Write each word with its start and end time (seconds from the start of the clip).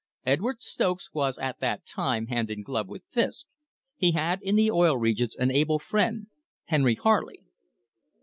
Edward 0.25 0.63
Stokes 0.63 1.13
was 1.13 1.37
at 1.37 1.59
that 1.59 1.85
time 1.85 2.25
hand 2.25 2.49
in 2.49 2.63
glove 2.63 2.87
with 2.87 3.03
Fisk; 3.11 3.45
he 3.95 4.13
had 4.13 4.41
in 4.41 4.55
the 4.55 4.71
Oil 4.71 4.97
Regions 4.97 5.35
an 5.35 5.51
able 5.51 5.77
friend, 5.77 6.25
Henry 6.65 6.95
Harley. 6.95 7.43